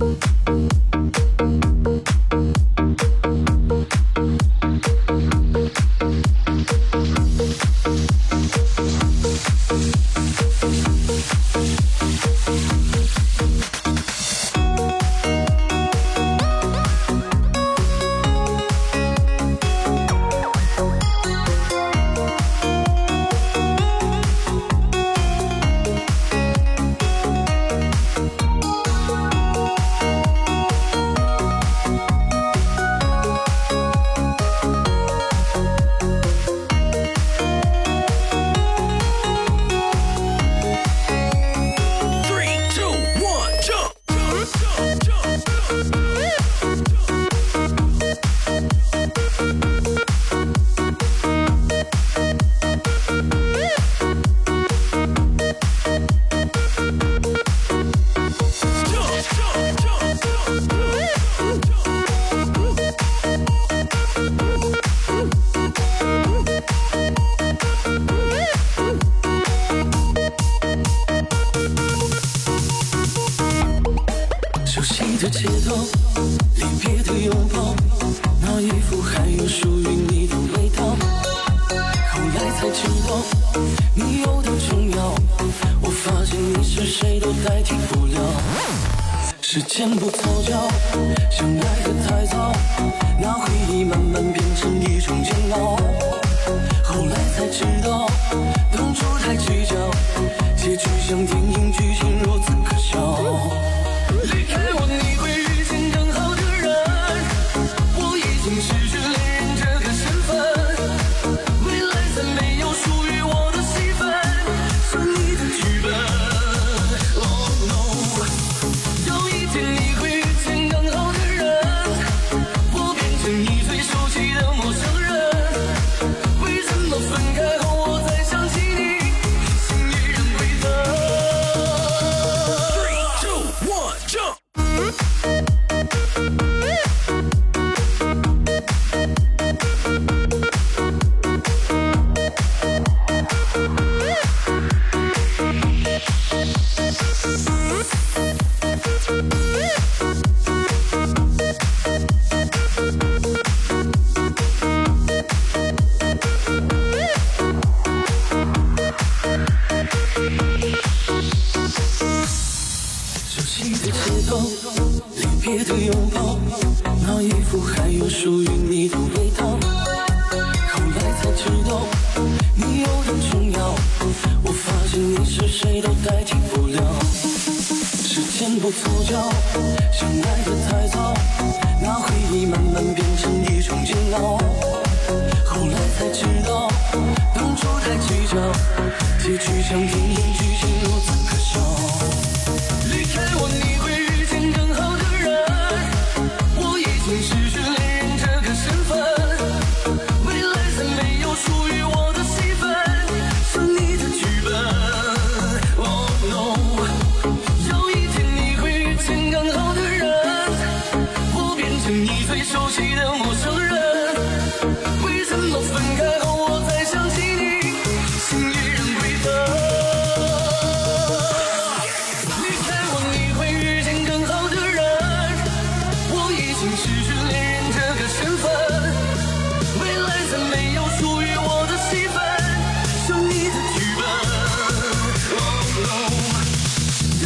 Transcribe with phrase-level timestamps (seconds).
[0.00, 0.29] 离开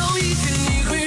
[0.06, 1.03] 有一天你会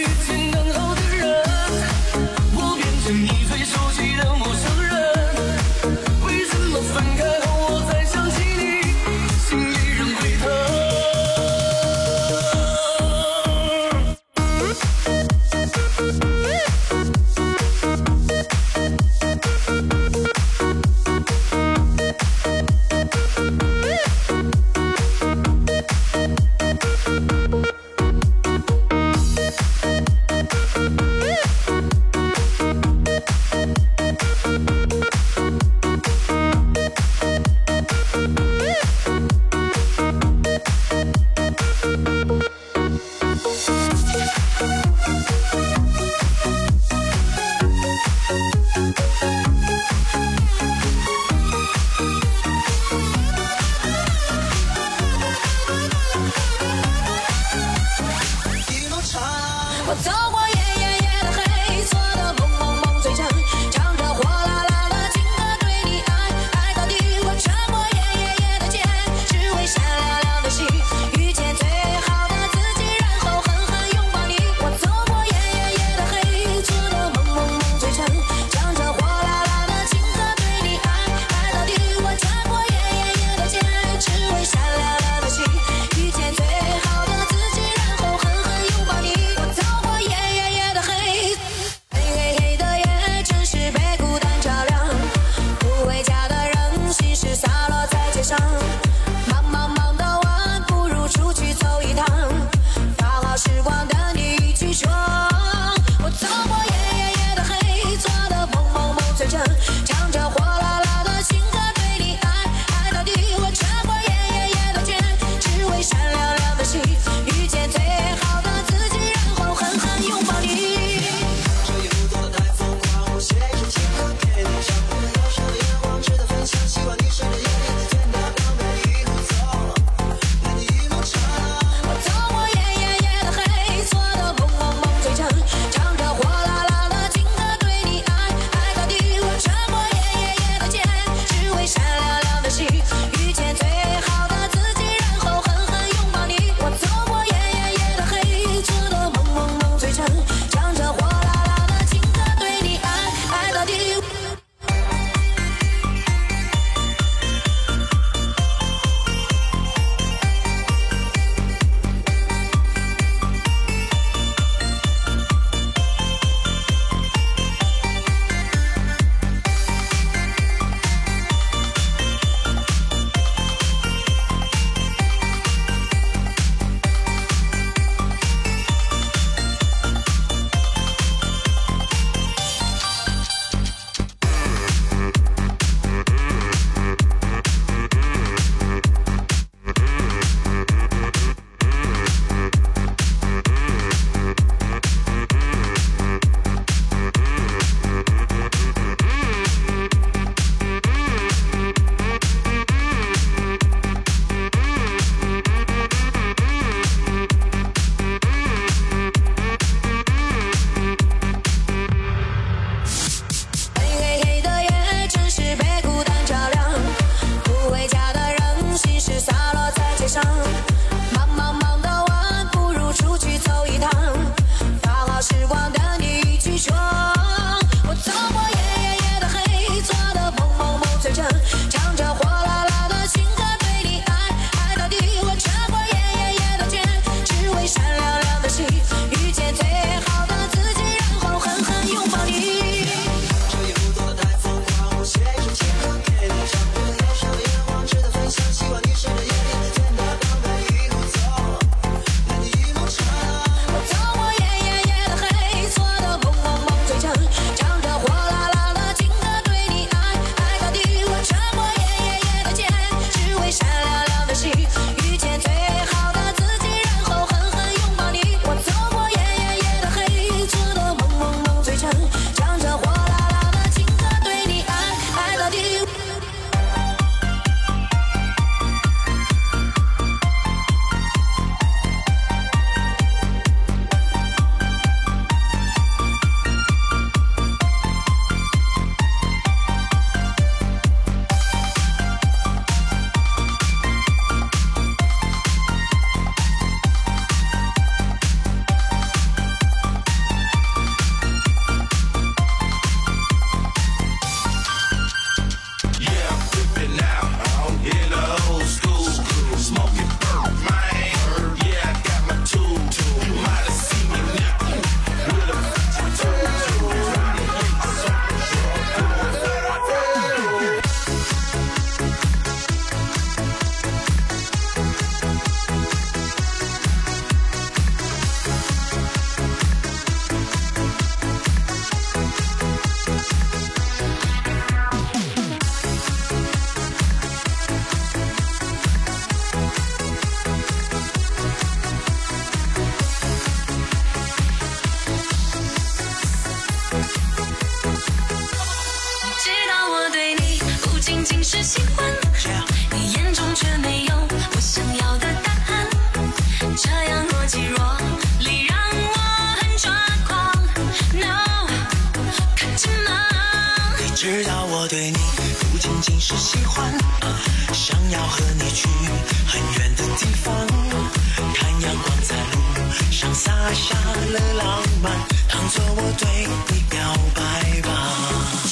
[373.73, 375.11] 下了浪漫
[375.51, 376.99] 当作我对你表
[377.33, 377.89] 白吧。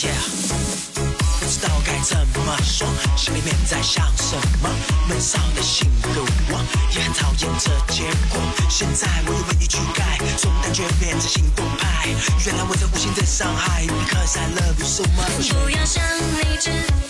[0.04, 0.12] 耶
[1.40, 4.70] 不知道该怎么说心里面在想什么
[5.08, 6.60] 闷骚的心动我。
[6.96, 12.10] 也很讨厌这结果现在我以为你去改总感觉变成行动派。
[12.46, 17.05] 原来我在无心的伤害 because i love you so much 不要想你知道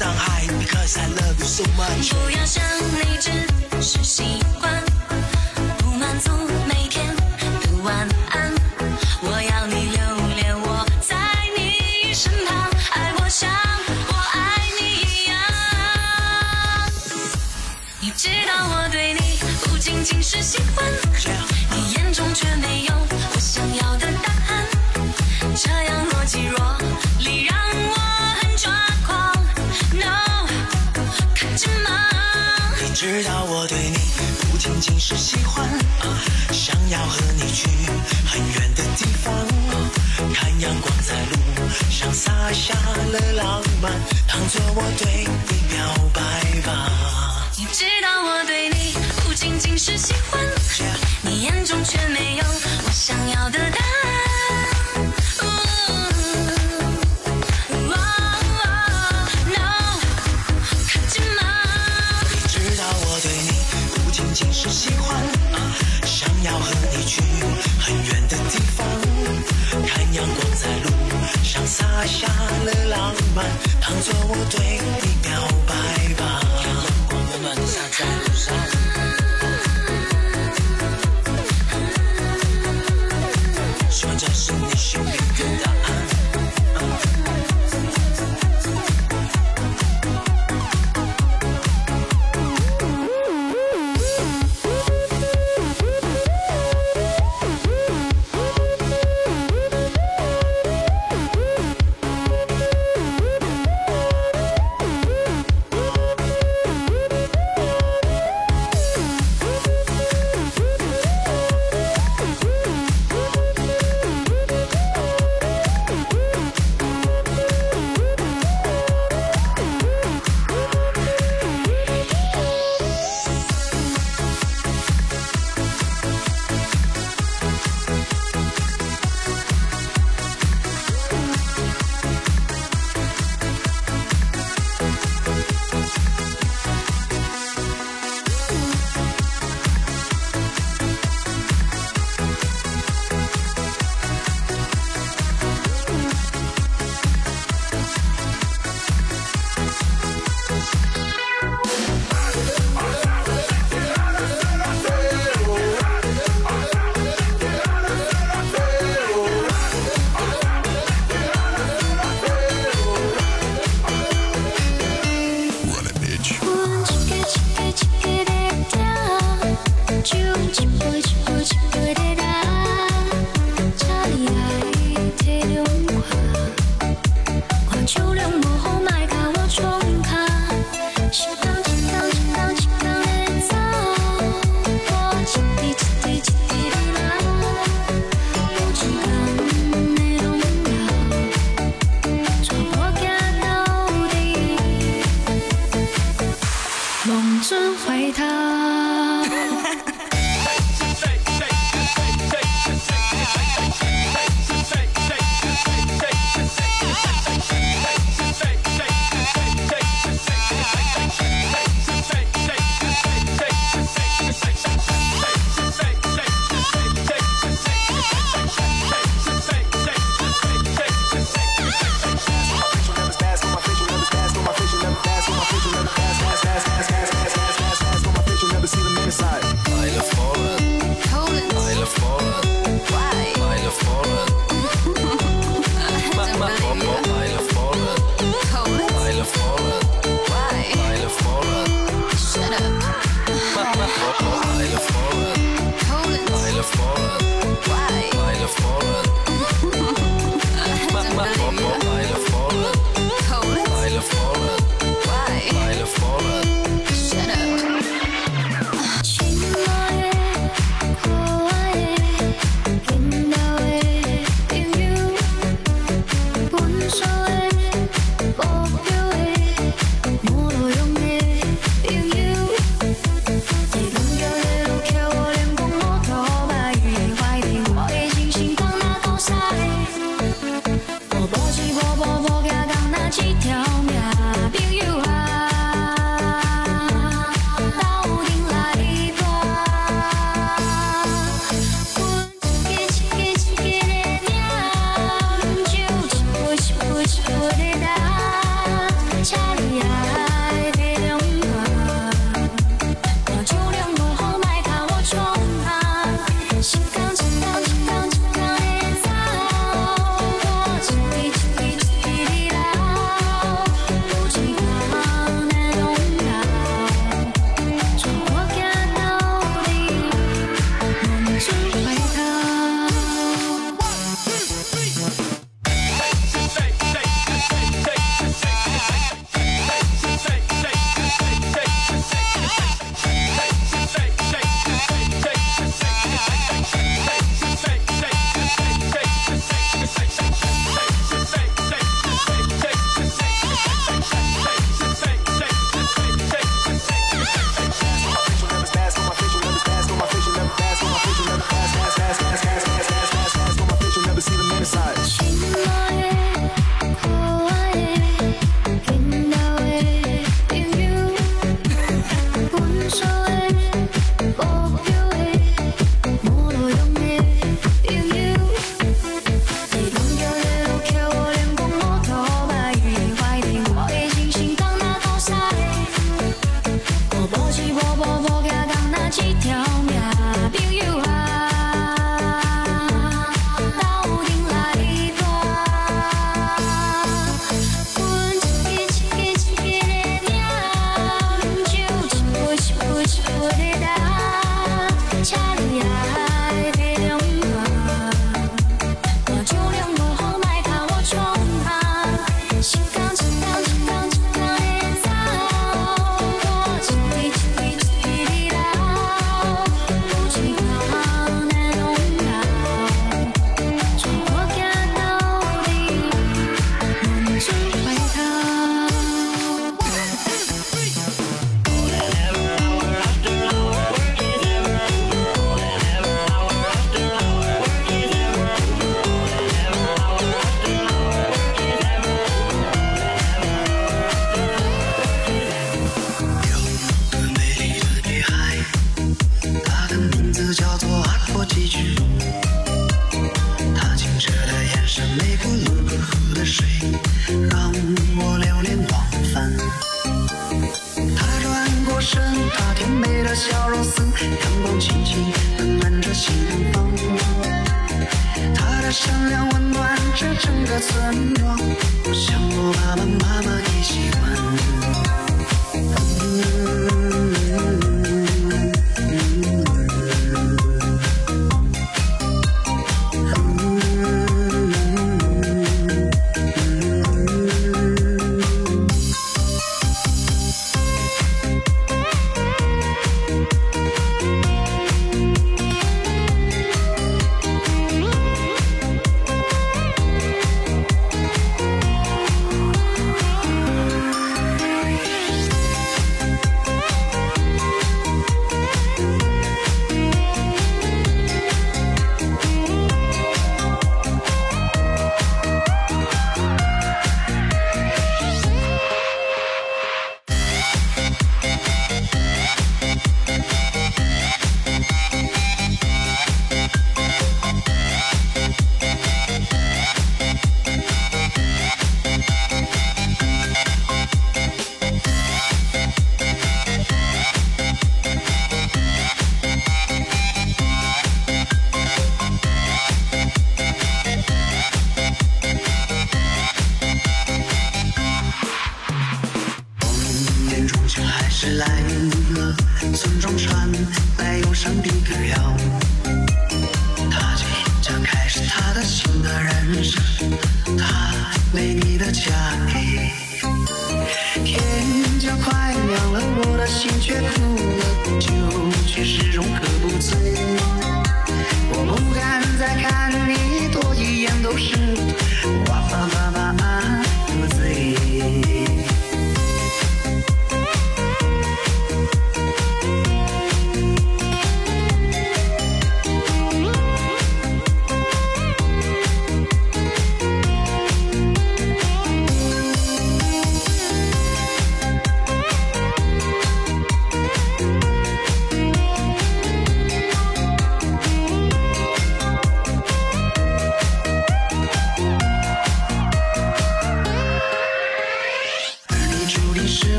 [0.00, 2.14] 伤害，because I love you so much。
[2.14, 2.59] 不要。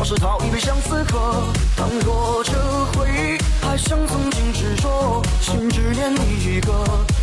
[0.00, 1.44] 往事讨一杯相思喝
[1.76, 2.52] 倘若这
[2.96, 6.72] 回还像曾经执着心执念你一个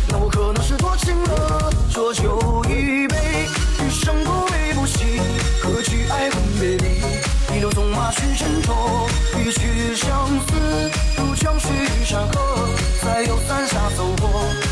[0.06, 3.48] 那我可能是多情了浊酒一杯
[3.84, 5.20] 余生不悲不喜
[5.60, 9.08] 何惧爱恨别离一路纵马去斟酌
[9.40, 12.68] 一曲相思入江水与山河
[13.02, 14.67] 在油伞下走过。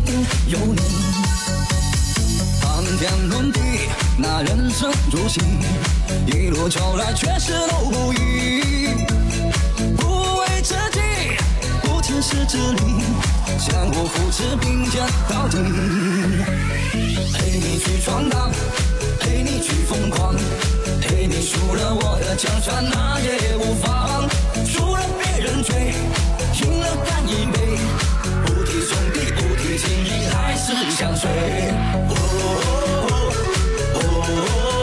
[0.00, 0.14] 定
[0.46, 0.80] 有你。
[2.60, 3.60] 谈天论地，
[4.16, 5.40] 那人生如戏，
[6.26, 8.94] 一路走来却是都不易，
[9.96, 11.00] 不为自己，
[11.82, 13.02] 不听世之利，
[13.58, 15.58] 相互扶持并肩到底。
[17.34, 18.50] 陪你去闯荡，
[19.20, 20.34] 陪你去疯狂，
[21.00, 24.28] 陪你输了我的江山那也无妨，
[24.64, 25.94] 输了别人追，
[26.62, 27.78] 赢了干一杯，
[29.78, 31.30] 情义，来世相随。
[34.10, 34.77] 你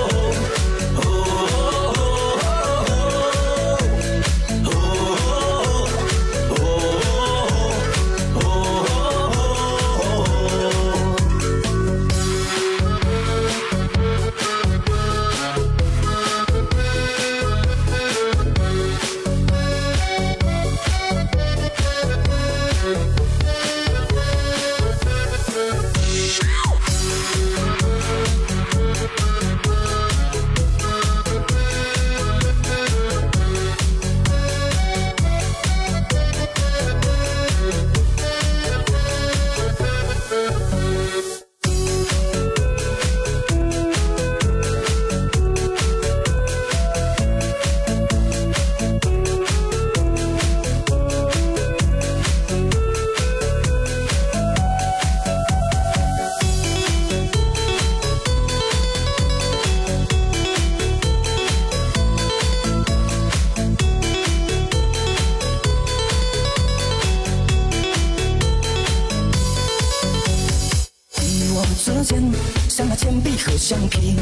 [73.67, 74.15] 橡皮，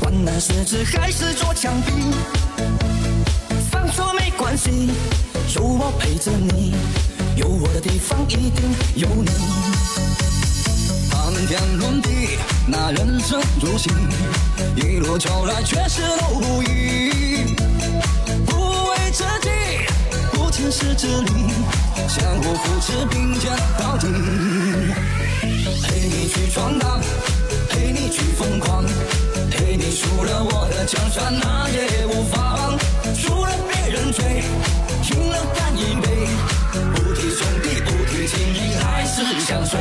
[0.00, 1.92] 管那是纸还是做墙壁，
[3.70, 4.90] 放错没关系，
[5.54, 6.74] 有我陪着你，
[7.36, 9.30] 有我的地方一定有你。
[11.08, 13.88] 谈天论地，那人生如戏，
[14.74, 17.54] 一路走来却是都不易，
[18.44, 18.56] 不
[18.90, 19.48] 为自己，
[20.32, 21.30] 不听世之理，
[22.08, 24.08] 相互扶持并肩到底。
[25.84, 27.00] 陪你去闯荡，
[28.12, 28.84] 去疯狂，
[29.50, 32.78] 陪你输了我的江山那也无妨，
[33.14, 34.44] 输了别人追，
[35.10, 36.28] 赢了干一杯，
[36.94, 39.78] 不提兄弟不提情谊，还是相随。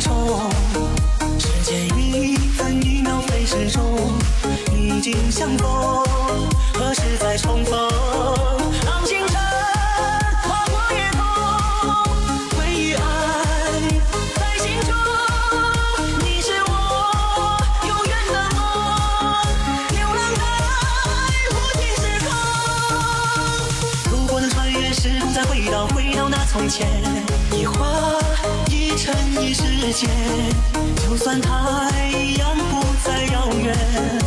[0.00, 0.40] 愁。
[1.38, 3.82] 时间一分一秒飞逝中，
[4.74, 5.89] 已经相逢。
[29.92, 31.50] 就算太
[32.38, 34.19] 阳不再遥远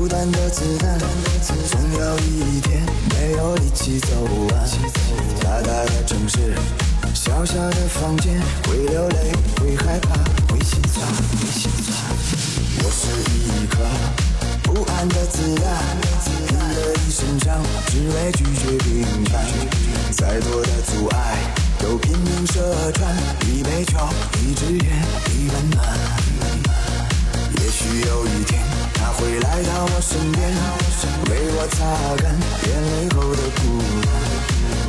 [0.00, 0.98] 孤单的子弹，
[1.42, 2.80] 总有一天
[3.10, 4.08] 没有力气走
[4.48, 4.66] 完。
[5.42, 6.54] 大大的城市，
[7.12, 9.30] 小小的房间，会流泪，
[9.60, 10.14] 会害怕，
[10.50, 11.94] 会心酸，会心酸。
[12.78, 13.76] 我是一颗
[14.62, 15.70] 不安的子弹，
[16.24, 19.44] 拼了一身伤，只为拒绝平凡。
[20.12, 21.36] 再多的阻碍，
[21.78, 23.14] 都拼命射穿。
[23.50, 23.98] 一杯酒，
[24.40, 25.86] 一支烟，一温暖。
[27.60, 28.59] 也许有一天。
[29.20, 30.50] 会来到我身边，
[31.28, 31.78] 为我擦
[32.16, 32.34] 干
[32.66, 33.62] 眼泪后的孤
[34.02, 34.08] 单。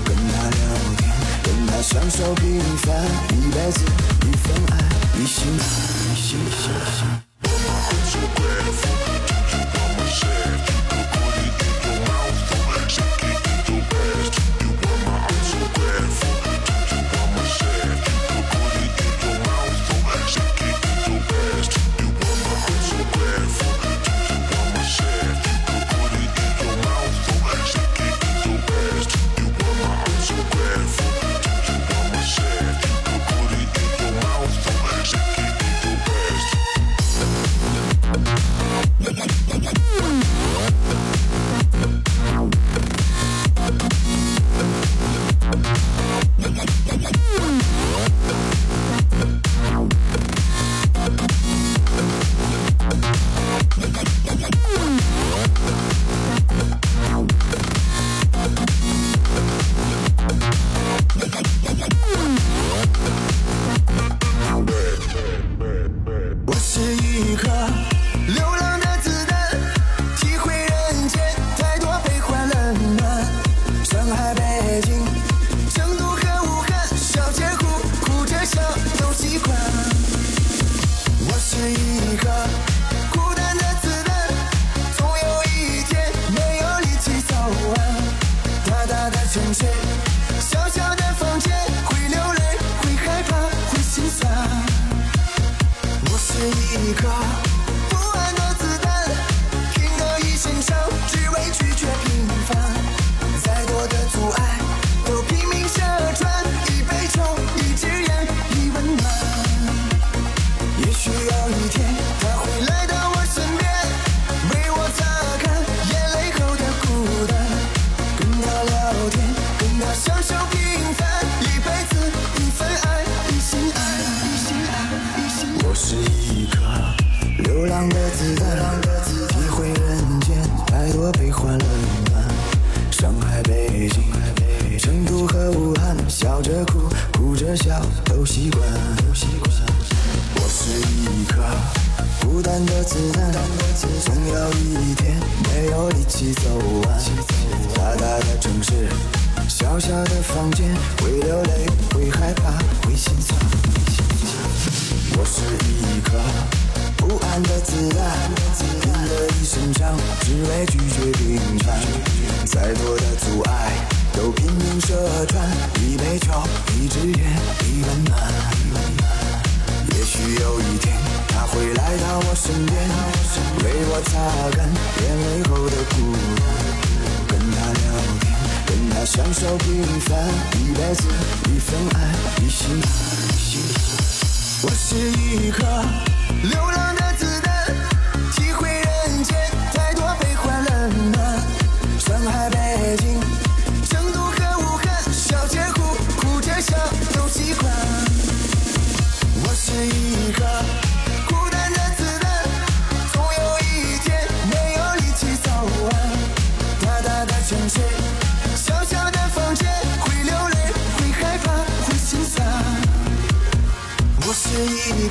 [0.05, 0.59] 跟他聊
[0.97, 1.01] 天，
[1.43, 3.05] 跟他享受平凡，
[3.35, 3.79] 一辈子
[4.25, 4.73] 一份爱，
[5.19, 7.30] 一心一心心心。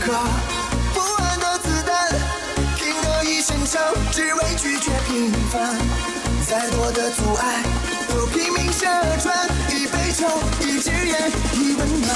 [0.01, 0.13] 颗
[0.95, 2.11] 不安的子弹，
[2.77, 5.77] 拼了一身伤，只为拒绝平凡。
[6.49, 7.63] 再多的阻碍，
[8.09, 8.87] 都拼命射
[9.21, 9.47] 穿。
[9.69, 10.27] 一杯酒，
[10.61, 12.11] 一支烟，一温暖。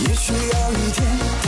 [0.00, 1.47] 也许有一天。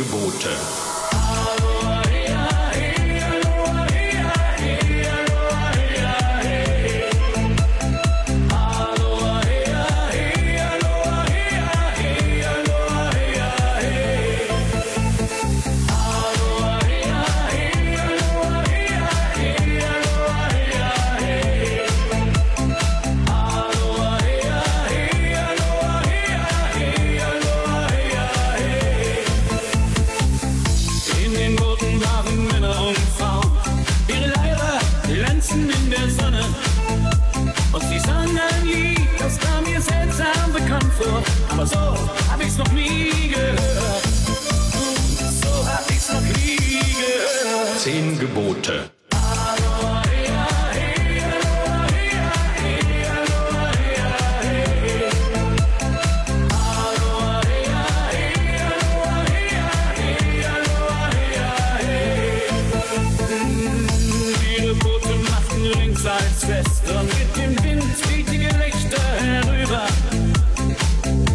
[0.00, 0.79] Gebote.
[66.00, 69.86] Hochzeitsfest und mit dem Wind weht die Lichter herüber.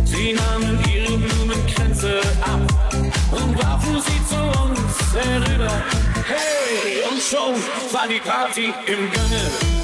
[0.06, 2.96] Sie nahmen ihre Blumenkränze ab
[3.32, 5.72] und warfen sie zu uns herüber.
[6.28, 7.54] Hey, und schon
[7.94, 9.75] war die Party im Gange.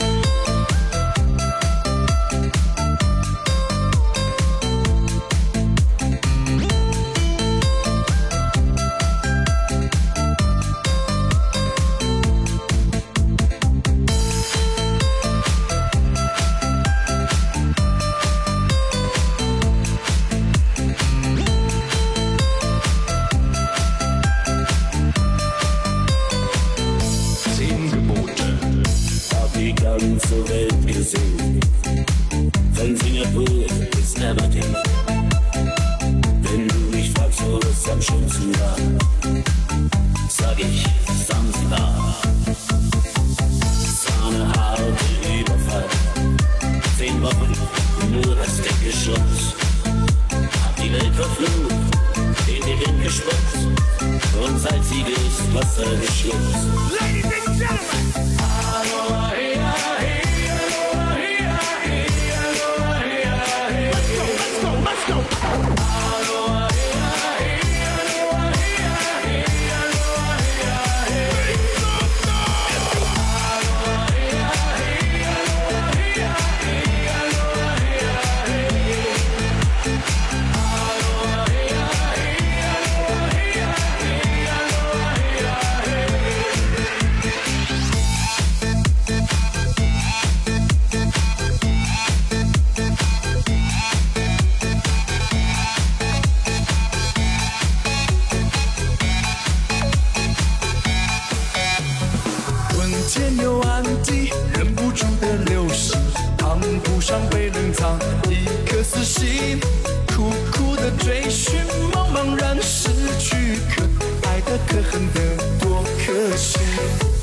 [103.84, 105.97] 无际忍不住的流星
[106.38, 107.97] 烫不伤被冷藏
[108.29, 109.59] 一颗死心。
[110.07, 111.59] 苦苦的追寻
[111.91, 113.84] 茫茫然失去可
[114.27, 116.59] 爱的可恨的多可惜。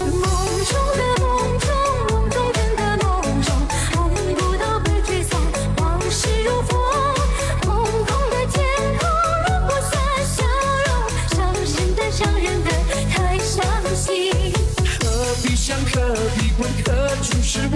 [0.00, 0.20] 梦
[0.64, 1.67] 中的梦中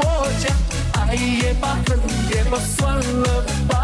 [0.03, 0.57] 我将
[1.07, 1.99] 爱也罢恨
[2.31, 3.82] 也罢算了吧。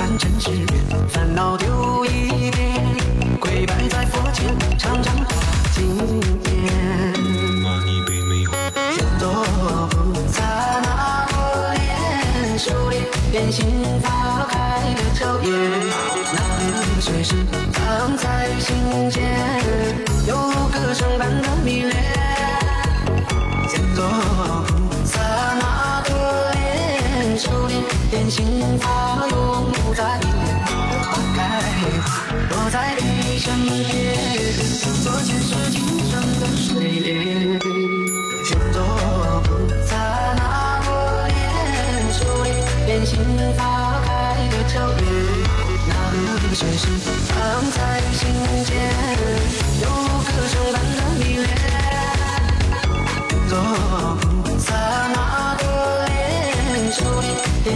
[0.00, 0.50] 凡尘世，
[1.10, 2.96] 烦恼丢一边，
[3.38, 5.34] 跪拜在佛前，常常化
[5.72, 5.94] 经
[6.40, 7.12] 念。
[9.18, 9.28] 多
[9.90, 10.42] 菩萨
[10.82, 12.96] 那么念，手里
[13.30, 14.19] 变心法。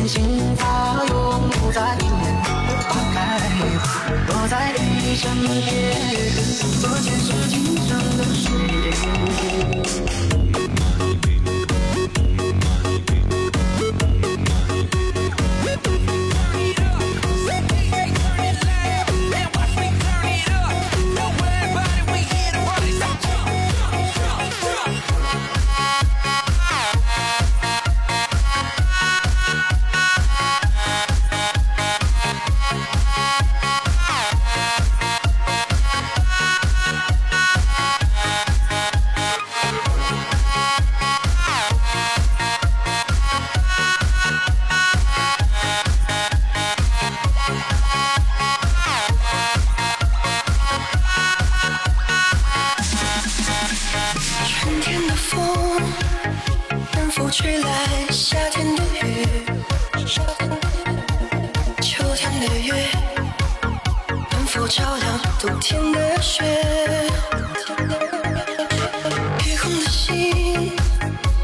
[0.07, 0.23] 心
[0.57, 0.65] 福
[1.15, 2.53] 永不在你面前
[2.89, 3.17] 花开，
[4.49, 5.51] 在你身边，
[6.81, 7.55] 做前世今
[7.89, 9.74] 生的誓言。
[62.49, 62.75] 的月
[64.31, 66.45] 能否照亮冬天的雪，
[69.47, 70.77] 月空的心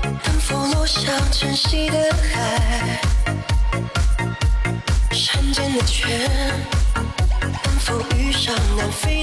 [0.02, 1.96] 能否落向晨曦的
[2.32, 3.00] 海，
[5.12, 6.30] 山间的泉
[7.42, 9.19] 能否遇上南飞。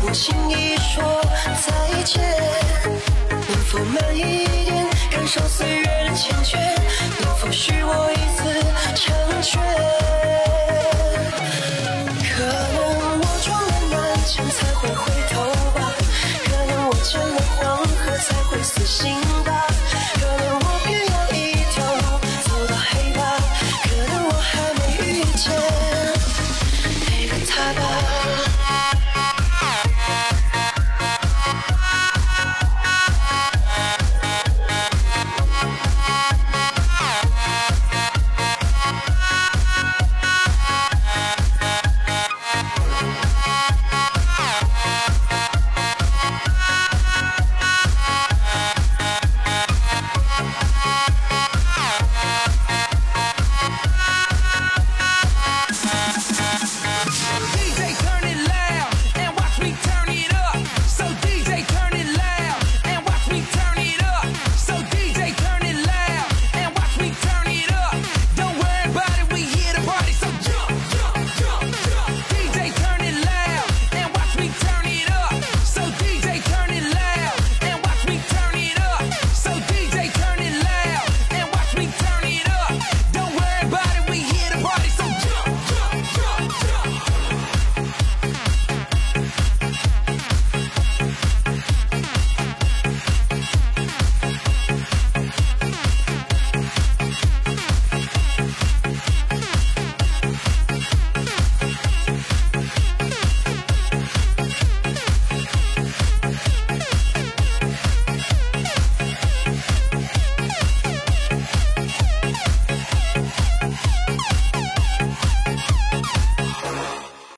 [0.00, 1.20] 不轻易说
[1.66, 2.22] 再见
[3.30, 6.56] 能否慢一点感受岁月的缱绻？
[7.20, 8.40] 能否许我一次
[8.94, 9.04] 成
[9.42, 9.60] 全
[12.30, 12.76] 可能
[13.20, 15.32] 我撞了南墙才会回头
[15.74, 15.78] 吧？
[16.44, 19.57] 可能我见了黄河才会死心吧？